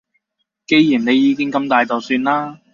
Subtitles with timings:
[0.65, 2.57] 既然你意見咁大就算啦